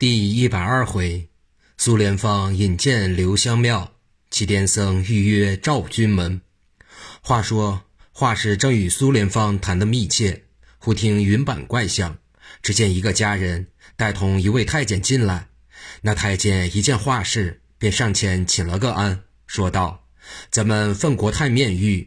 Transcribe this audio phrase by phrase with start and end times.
[0.00, 1.28] 第一百二回，
[1.76, 3.92] 苏莲芳引荐刘香庙，
[4.30, 6.40] 齐天僧预约赵君门。
[7.20, 10.44] 话说画师正与苏莲芳谈得密切，
[10.78, 12.16] 忽听云板怪响，
[12.62, 15.48] 只见一个家人带同一位太监进来。
[16.00, 20.06] 那太监一见画师，便上前请了个安，说道
[20.50, 22.06] ：“咱们奉国太面谕，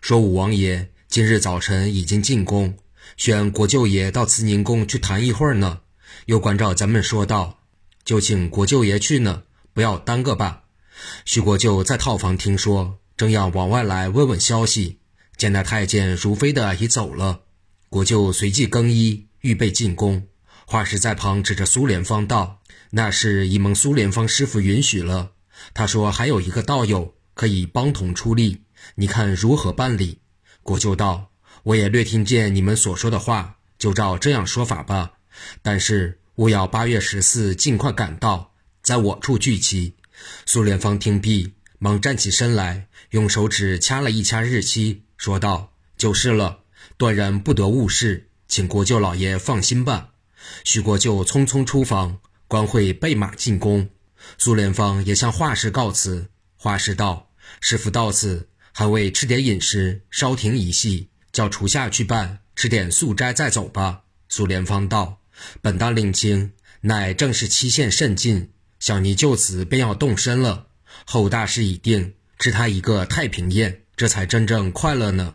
[0.00, 2.76] 说武王爷今日早晨已经进宫，
[3.16, 5.82] 宣国舅爷到慈宁宫去谈一会儿呢。”
[6.26, 7.60] 又关照咱们说道
[8.04, 9.42] ：“就请国舅爷去呢，
[9.72, 10.64] 不要耽搁吧。”
[11.24, 14.98] 徐国舅在套房听说，正要往外来问问消息，
[15.36, 17.40] 见那太监如飞的已走了，
[17.88, 20.26] 国舅随即更衣，预备进宫。
[20.66, 25.30] 画师在旁指着苏联芳道：“那是已蒙苏联芳师傅允许了。
[25.72, 28.62] 他说还有一个道友可以帮同出力，
[28.96, 30.18] 你看如何办理？”
[30.62, 31.30] 国舅道
[31.62, 35.12] ：“我也略听见你们所说的话，就照这样说法吧。”
[35.62, 38.52] 但是务要八月十四尽快赶到，
[38.82, 39.94] 在我处聚齐。
[40.46, 46.60] 苏联方听毕，忙站起身来，用手指掐了一掐日期，说道：“就是了，
[46.96, 50.10] 断然不得误事，请国舅老爷放心吧。”
[50.64, 53.88] 徐国舅匆匆出房，关会备马进宫。
[54.38, 56.28] 苏联方也向画师告辞。
[56.56, 65.17] 画师道：“师傅到此，还未吃点饮食，稍停一息，叫厨下去办，吃点素斋再走吧。”苏联方道。
[65.60, 70.66] 本当领情，乃正是期限甚近，小尼就此便要动身了。
[71.04, 75.34] 后大事已定，吃他一个太平宴，这才真正快乐呢。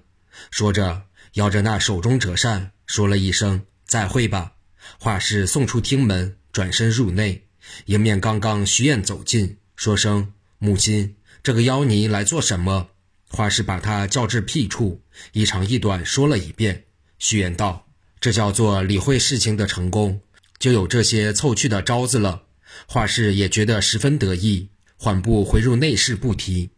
[0.52, 4.54] 说着，摇着那手中折扇，说了一声再会吧。
[5.00, 7.46] 画师送出厅门，转身入内，
[7.86, 12.90] 迎面刚刚徐燕走近，说声母亲，这个妖尼来做什么？
[13.30, 16.86] 画师把他叫至僻处，一长一短说了一遍。
[17.20, 17.83] 徐言道。
[18.24, 20.22] 这叫做理会事情的成功，
[20.58, 22.44] 就有这些凑趣的招子了。
[22.88, 26.70] 画师也觉得十分得意，缓步回入内室不提。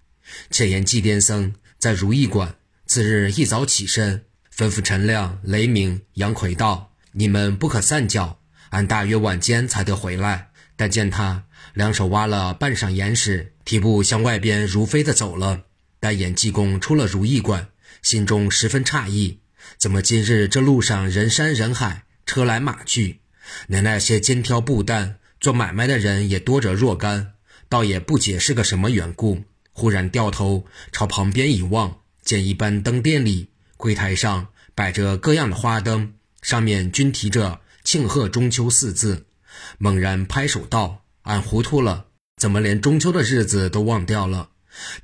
[0.50, 2.56] 且言祭奠僧在如意馆，
[2.88, 4.24] 次日一早起身，
[4.58, 8.40] 吩咐陈亮、雷鸣、杨奎道：“你们不可散脚，
[8.72, 15.62] 俺大约晚间才得回来。”但见他两手挖了半晌岩石，提步向外边如飞的走了。
[16.00, 17.68] 但眼济公出了如意馆，
[18.02, 19.38] 心中十分诧异。
[19.78, 23.20] 怎么今日这路上人山人海，车来马去，
[23.68, 27.34] 连那些肩挑布担做买卖的人也多着若干，
[27.70, 29.44] 倒也不解是个什么缘故。
[29.72, 39.26] 忽然掉头朝旁边一望，见一般灯店里柜台上摆着各样的花灯，上面均提着“庆贺中秋”四字，
[39.78, 42.06] 猛然拍手道：“俺糊涂了，
[42.38, 44.50] 怎么连中秋的日子都忘掉了？”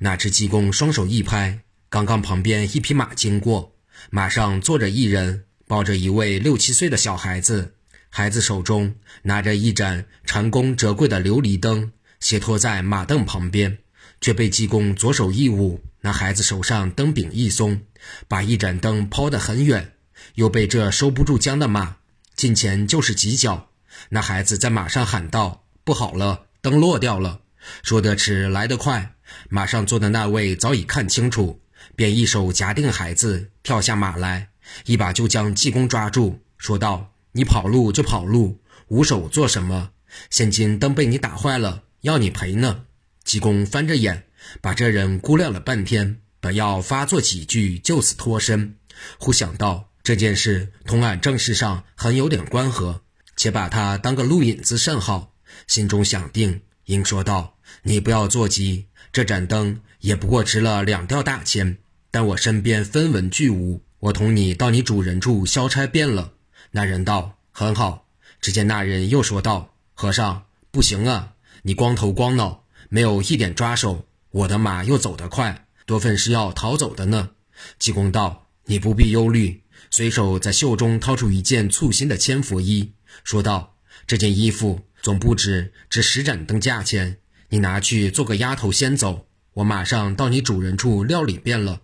[0.00, 3.71] 哪知济公双手一拍，刚刚旁边一匹马经过。
[4.10, 7.74] 马上坐着一人，抱着一位六七岁的小孩子，
[8.10, 13.78] 孩子手中拿着一盏蟾宫折桂的琉璃灯，斜托在马凳旁边，
[14.20, 17.80] 却被济公左手一捂，那孩子手上灯柄一松，
[18.28, 19.92] 把一盏灯抛得很远，
[20.34, 21.96] 又被这收不住缰的马
[22.34, 23.70] 近前就是几脚，
[24.10, 27.40] 那孩子在马上喊道：“不好了，灯落掉了！”
[27.82, 29.14] 说得迟，来得快，
[29.48, 31.61] 马上坐的那位早已看清楚。
[31.94, 34.48] 便一手夹定孩子，跳下马来，
[34.86, 39.90] 一把就将济公抓住，说道：“你跑路就跑路，捂手做什么？
[40.30, 42.84] 现今灯被你打坏了，要你赔呢。”
[43.24, 44.26] 济公翻着眼，
[44.60, 48.76] 把这人估量了半天，本要发作几句，就此脱身，
[49.18, 53.02] 忽想到这件事同俺正事上很有点关合，
[53.36, 55.34] 且把他当个路引子甚好。
[55.66, 61.78] 心中想定，应说道：“你不要做急，这盏灯也不过值了两吊大钱。”
[62.10, 66.34] 但我身边分文俱无，我同你到你主人处消差便了。
[66.72, 68.06] 那人道：“很好。”
[68.38, 74.06] 只见那人又说道：“和尚，不行啊，你光头光脑，没有一点抓手。
[74.30, 77.30] 我的马又走得快，多份是要逃走的呢。”
[77.78, 82.92] 济公道：“你不必忧虑。”随手在袖中掏出一件簇新的千佛衣，
[83.24, 87.18] 说道：“这件衣服总不止值十盏灯价钱，
[87.52, 91.82] 你拿去做个丫头先走，我马上到你主人处料理便了。”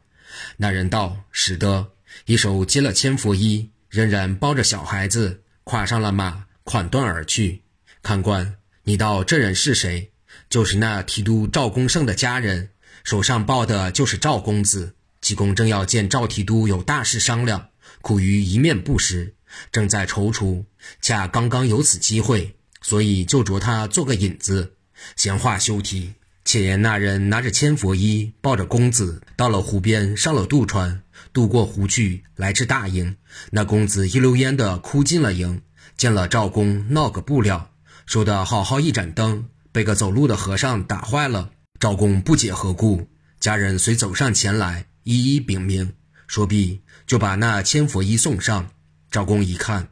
[0.56, 1.90] 那人道：“使得。”
[2.24, 7.60] 一手接了千佛衣，仍然抱着小孩子，跨上了马，款断而去。
[8.02, 10.10] 看官，你道这人是谁？
[10.48, 12.70] 就是那提督赵公胜的家人，
[13.04, 14.94] 手上抱的就是赵公子。
[15.20, 17.68] 济公正要见赵提督有大事商量，
[18.00, 19.34] 苦于一面不识，
[19.70, 20.64] 正在踌躇，
[21.02, 24.72] 恰刚刚有此机会，所以就着他做个引子。
[25.16, 26.14] 闲话休提。
[26.44, 33.16] 且言那人拿着千佛衣，抱着公子，到了湖边，上了渡船，渡过湖去，来至大营。
[33.50, 35.60] 那公子一溜烟的哭进了营，
[35.98, 37.70] 见了赵公，闹个不了，
[38.06, 41.50] 说的好好一盏灯，被个走路的和尚打坏了。
[41.78, 43.06] 赵公不解何故，
[43.38, 45.92] 家人遂走上前来，一一禀明。
[46.26, 48.70] 说毕，就把那千佛衣送上。
[49.10, 49.88] 赵公一看，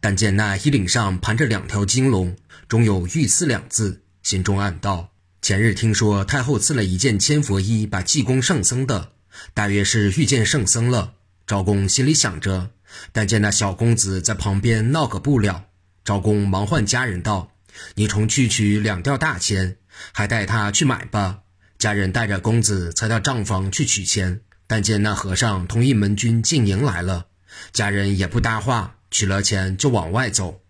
[0.00, 2.36] 但见那衣领上盘着两条金龙，
[2.66, 9.12] 中有“御赐”两字，心中暗道：前日听说太后赐了一件千佛衣，把济公圣僧的，
[9.54, 11.14] 大约是遇见圣僧了。
[11.46, 12.70] 赵公心里想着，
[13.12, 15.64] 但见那小公子在旁边闹个不了。
[16.04, 17.52] 赵公忙唤家人道
[17.96, 19.78] ：“你重去取两吊大钱，
[20.12, 21.40] 还带他去买吧。”
[21.78, 27.26] 家人带着公子才到账房去取钱，但见那和尚同一门军进营来了，
[27.72, 30.60] 家人也不搭话，取了钱就往外走。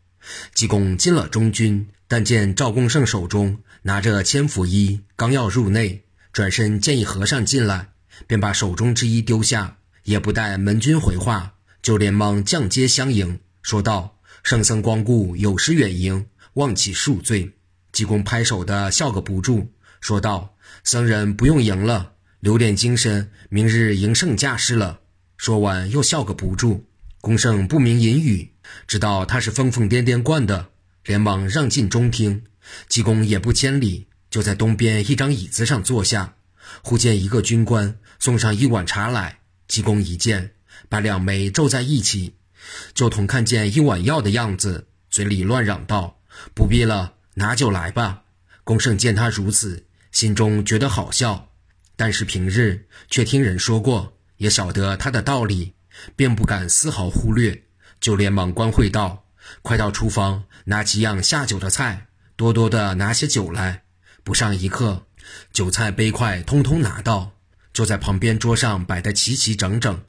[0.55, 6.03] 济公进了中军，但见赵公胜手中拿着千佛衣，刚要入内，
[6.33, 7.91] 转身见一和尚进来，
[8.27, 14.17] 便把手中之衣丢下，也不待门军回话，就连忙降阶相迎，说道。
[14.43, 17.53] 圣僧光顾，有失远迎，望起恕罪。
[17.93, 19.69] 济公拍手的笑个不住，
[20.01, 24.99] 说道：“僧人不用迎了，留点精神，明日迎圣驾事了。”
[25.39, 26.87] 说完又笑个不住。
[27.21, 28.51] 公胜不明隐语，
[28.89, 30.70] 知道他是疯疯癫癫惯的，
[31.05, 32.45] 连忙让进中厅。
[32.89, 36.35] 济公也不千里，就在东边一张椅子上坐下。
[36.83, 40.53] 忽见一个军官送上一碗茶来，济公一见，
[40.89, 42.35] 把两眉皱在一起。
[42.95, 46.21] 就同看见一碗药的样子，嘴里乱嚷道
[46.55, 48.23] ：“不必了，拿酒来吧。”
[48.63, 51.51] 公胜见他如此，心中觉得好笑，
[51.97, 55.73] 但是平日却听人说过，也晓得他的道理，
[56.15, 57.65] 便不敢丝毫忽略，
[57.99, 59.25] 就连忙关会道
[59.63, 62.07] ：“快到厨房拿几样下酒的菜，
[62.37, 63.83] 多多的拿些酒来。”
[64.23, 65.07] 不上一刻，
[65.53, 67.33] 酒菜杯筷通通拿到，
[67.73, 70.03] 就在旁边桌上摆得齐齐整整。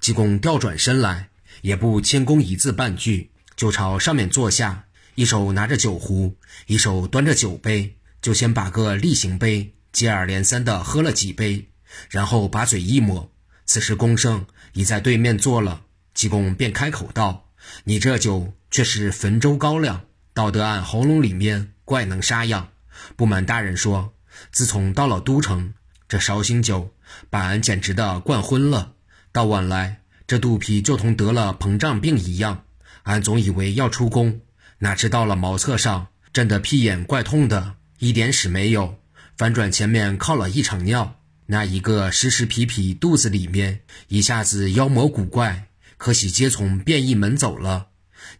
[0.00, 1.28] 济公调转身来。
[1.60, 6.36] 也不谦恭一字半句，就朝上面坐下，一手拿着酒壶，
[6.66, 11.68] 一手端着酒杯，就先把个例行杯接二连三地喝了几杯，
[12.10, 13.30] 然后把嘴一抹。
[13.64, 15.82] 此时公生已在对面坐了，
[16.14, 17.50] 济公便开口道
[17.84, 20.02] ：“你这酒却是汾州高粱，
[20.34, 22.68] 倒得俺喉咙里面，怪能沙哑。
[23.16, 24.12] 不瞒大人说，
[24.50, 25.74] 自从到了都城，
[26.08, 26.94] 这绍兴酒
[27.30, 28.92] 把俺简直的灌昏了，
[29.32, 32.64] 到晚来。”这肚皮就同得了膨胀病一样，
[33.02, 34.40] 俺总以为要出宫，
[34.78, 38.98] 哪知到了茅厕上，震得屁眼怪痛的，一点屎没有。
[39.36, 45.66] 反转前面靠了一场尿，那一个湿湿皮皮肚子里面一下子妖魔古怪，
[46.02, 47.90] 可喜皆从变异门走了。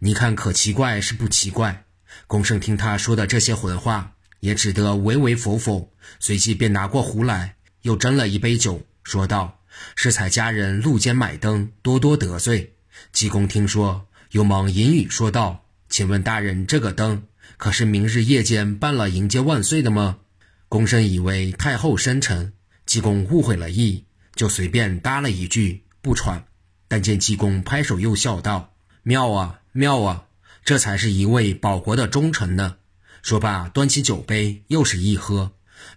[0.01, 1.85] 你看可奇怪是不奇怪？
[2.27, 9.61] 公胜听他说的这些混话，也只得唯唯否否，随即便拿过壶来，又斟了一杯酒，说道。
[9.95, 12.75] 是才家人路间买灯，多多得罪。
[13.13, 17.23] 济公听说，又忙引语说道：“请问大人，这个灯
[17.59, 20.19] 可是明日夜间办了迎接万岁的吗？”
[20.69, 22.55] 公生以为太后生辰，
[22.85, 24.05] 济公误会了意，
[24.35, 26.45] 就随便搭了一句不传。
[26.93, 30.25] 但见济公拍手又笑道：“妙啊妙啊，
[30.63, 32.77] 这才是一位保国的忠臣呢。”
[33.25, 35.53] 说罢，端起酒杯，又是一喝。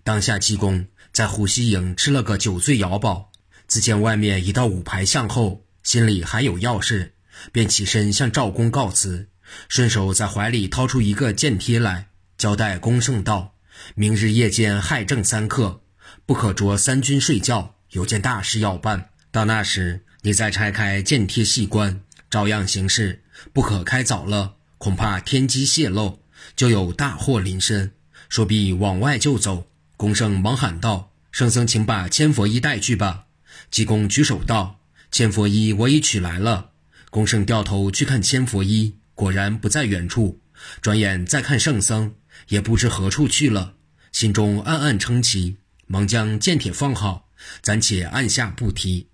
[0.06, 3.30] 当下济公在虎溪营吃了个酒醉摇饱。
[3.68, 7.12] 只见外面一道五排向后，心里还有要事，
[7.52, 9.28] 便起身向赵公告辞，
[9.68, 12.08] 顺手在怀里掏出一个剑贴来，
[12.38, 13.54] 交代公圣道
[13.96, 15.82] ：“明日夜间亥正三刻，
[16.26, 19.10] 不可着三军睡觉，有件大事要办。
[19.30, 22.02] 到那时，你再拆开剑贴细观，
[22.32, 23.22] 照样行事，
[23.54, 26.20] 不可开早了，恐怕天机泄露，
[26.56, 27.92] 就有大祸临身。”
[28.28, 29.68] 说必，往外就走。
[29.96, 33.26] 公圣忙喊道：“圣僧，请把千佛衣带去吧。”
[33.70, 34.80] 济公举手道
[35.12, 36.72] ：“千佛衣我已取来了。”
[37.12, 40.42] 公圣掉头去看千佛衣，果然不在远处。
[40.82, 42.16] 转眼再看圣僧，
[42.48, 43.76] 也不知何处去了，
[44.12, 47.30] 心中暗暗称奇，忙将剑帖放好，
[47.62, 49.10] 暂且按下不提。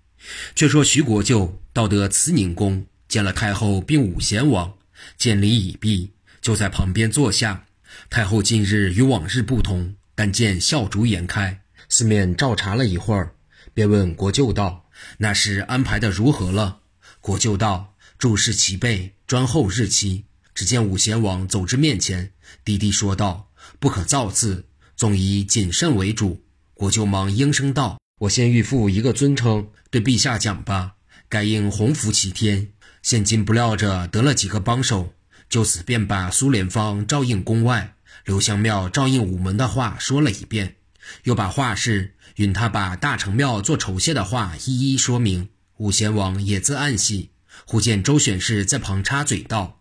[0.54, 4.74] 却说徐国舅到得慈宁宫，见了太后并五贤王，
[5.18, 7.66] 见礼已毕，就在旁边坐下。
[8.08, 13.34] 太后近日与往日不同，但见笑逐颜开，四面照查了一会儿。
[13.74, 14.88] 便问国舅道
[15.18, 16.80] ：“那事安排的如何了？”
[17.20, 20.24] 国舅道：“诸事齐备，专候日期。”
[20.54, 23.48] 只见武贤王走至面前，低低说道
[23.80, 26.42] ：“不可造次，总以谨慎为主。”
[26.74, 30.94] 国舅忙应声道：“我先预付一个尊称，对陛下讲吧。
[31.28, 32.68] 该应洪福齐天。
[33.02, 35.12] 现今不料着得了几个帮手，
[35.48, 40.76] 就此便把苏联方照应宫外，刘香庙照应午门的话说了一遍，
[41.24, 42.14] 又把画事。
[42.36, 45.48] 允他把大成庙做酬谢的话一一说明，
[45.78, 47.30] 武贤王也自暗喜。
[47.66, 49.80] 忽见周选士在旁插嘴道：“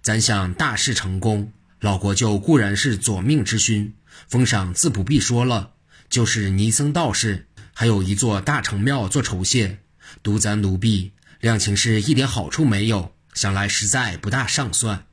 [0.00, 3.94] 咱想大事成功，老国舅固然是左命之勋，
[4.28, 5.72] 封赏自不必说了，
[6.08, 9.78] 就是尼僧道士，还有一座大成庙做酬谢，
[10.22, 15.06] 独咱奴婢量情是一点好处没有，想来实在不大上算。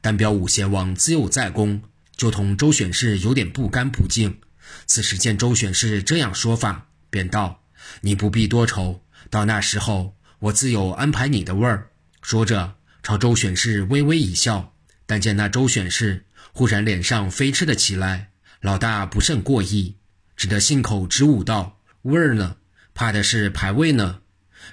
[0.00, 1.82] 但表武贤王自幼在宫，
[2.14, 4.40] 就同周选氏有点不干不净。
[4.86, 7.62] 此时见周选氏这样说法，便道
[8.02, 11.88] ：“你不必多愁，到那时候我自有安排你的位儿。”
[12.20, 14.74] 说着，朝周选氏微微一笑。
[15.06, 19.96] 但见那周选氏忽然脸上飞赤了起来，老大不甚过意，
[20.36, 22.56] 只得信口直舞道：“位儿呢？
[22.94, 24.20] 怕的是排位呢。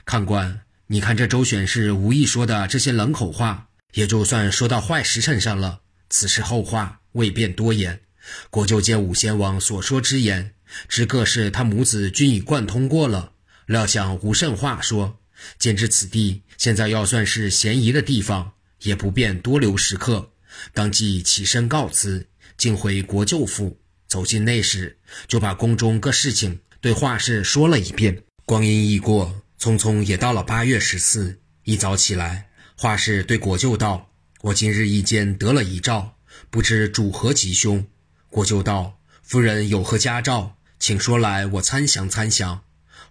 [0.05, 5.81] 看官，你看这周选是无意说的这些冷口话，也就算说到坏时辰上了。
[6.09, 8.01] 此事后话，未便多言。
[8.49, 10.53] 国舅见武贤王所说之言，
[10.87, 13.33] 知各是他母子均已贯通过了，
[13.65, 15.19] 料想无甚话说。
[15.59, 20.31] 见知此地现在要算是嫌疑的地方。”也不便多留时刻，
[20.71, 23.75] 当即起身告辞，径回国舅府。
[24.07, 24.95] 走进内室，
[25.27, 28.23] 就把宫中各事情对画氏说了一遍。
[28.45, 31.39] 光阴一过，匆匆也到了八月十四。
[31.63, 36.15] 一早起来，画氏对国舅道：“我今日一间得了遗诏，
[36.49, 37.85] 不知主何吉凶。”
[38.29, 42.61] 国舅道：“夫人有何家诏，请说来，我参详参详。”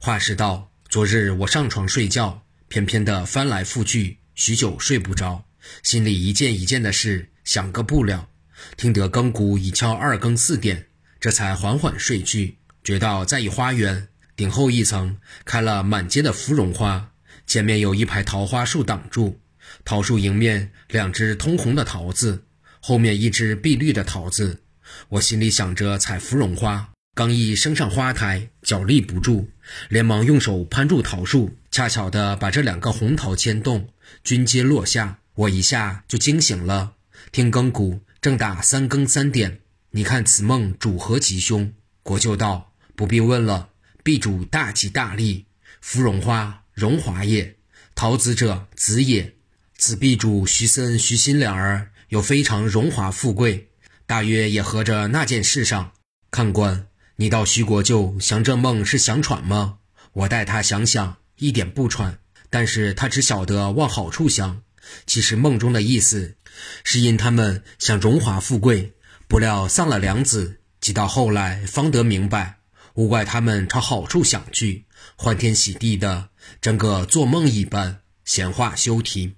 [0.00, 5.44] 画氏道：“昨日我上床睡觉，偏偏的翻来覆去，许久睡不着。”
[5.82, 8.28] 心里一件一件的事想个不了，
[8.76, 10.86] 听得更鼓已敲二更四点，
[11.18, 12.56] 这才缓缓睡去。
[12.86, 17.10] 觉到在一花园顶后一层开了满街的芙蓉花，
[17.44, 19.40] 前面有一排桃花树挡住，
[19.84, 22.44] 桃树迎面两只通红的桃子，
[22.78, 24.60] 后面一只碧绿的桃子。
[25.08, 29.48] 我心里想着采芙蓉花，刚一升上花台，脚立不住，
[29.88, 33.88] 连忙用手攀住桃树，恰巧的把这两个红桃牵动，
[34.22, 35.18] 均皆落下。
[35.34, 36.92] 我一下就惊醒了，
[37.32, 39.58] 听更鼓正打三更三点。
[39.90, 41.72] 你看此梦主何吉凶？
[42.04, 42.65] 国舅道
[42.96, 43.68] ：“不必问了，
[44.02, 45.44] 必主大吉大利。
[45.80, 47.54] 芙蓉花，荣华也；
[47.94, 49.34] 桃子者，子也。
[49.76, 53.68] 此必主徐森、徐新两儿有非常荣华富贵，
[54.06, 55.92] 大约也合着那件事上。
[56.30, 56.86] 看官，
[57.16, 59.78] 你到徐国舅想这梦是想喘吗？
[60.12, 62.18] 我代他想想，一点不喘。
[62.48, 64.62] 但是他只晓得往好处想。”
[65.04, 66.36] 其实梦中的意思，
[66.84, 68.94] 是因他们想荣华富贵，
[69.28, 72.55] 不料丧了良子，即到后来方得明白，
[72.96, 74.86] 无怪他们朝好处想去，
[75.16, 76.30] 欢天喜地的，
[76.62, 78.00] 整个做梦一般。
[78.24, 79.34] 闲话休提。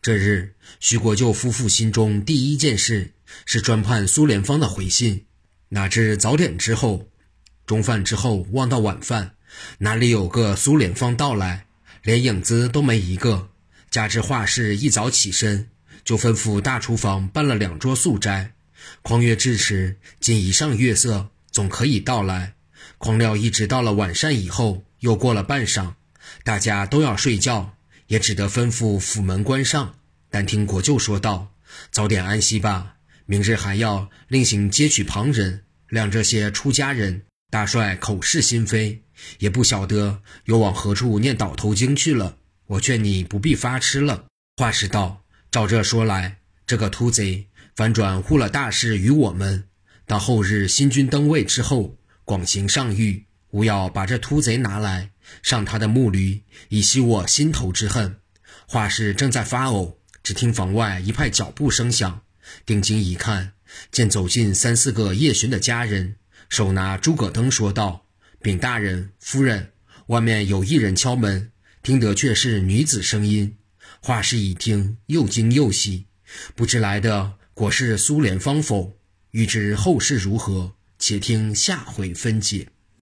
[0.00, 3.12] 这日，徐国舅夫妇心中第一件事
[3.44, 5.26] 是专盼苏联方的回信，
[5.68, 7.06] 哪知早点之后，
[7.66, 9.34] 中饭之后望到晚饭，
[9.78, 11.66] 哪里有个苏联方到来，
[12.02, 13.50] 连影子都没一个。
[13.90, 15.68] 加之画室一早起身，
[16.02, 18.54] 就吩咐大厨房办了两桌素斋。
[19.02, 22.54] 匡曰至时，仅一上月色，总可以到来。
[23.02, 25.94] 狂料一直到了晚膳以后，又过了半晌，
[26.44, 27.74] 大家都要睡觉，
[28.06, 29.96] 也只得吩咐府门关上。
[30.30, 31.52] 但听国舅说道
[31.90, 32.94] ：“早点安息吧，
[33.26, 35.64] 明日还要另行接取旁人。
[35.88, 39.02] 谅这些出家人，大帅口是心非，
[39.40, 42.36] 也不晓得又往何处念倒头经去了。”
[42.68, 44.26] 我劝你不必发痴了。
[44.58, 49.64] 话是道，照这说来，这个秃贼反转护了大事于我们。
[50.06, 51.96] 到后日新君登位之后，
[52.32, 55.10] 广行上谕，吾要把这秃贼拿来
[55.42, 58.16] 上他的木驴，以息我心头之恨。
[58.66, 62.22] 话是正在发呕，只听房外一派脚步声响，
[62.64, 63.52] 定睛一看，
[63.90, 66.16] 见走进三四个夜巡的家人，
[66.48, 68.06] 手拿诸葛灯，说道
[68.40, 69.72] ：“禀大人、夫人，
[70.06, 71.52] 外面有一人敲门。”
[71.84, 73.58] 听得却是女子声音，
[74.00, 76.06] 画师一听又惊又喜，
[76.54, 78.96] 不知来的果是苏联芳否？
[79.32, 80.72] 欲知后事如何，
[81.04, 82.71] 且听下回分解。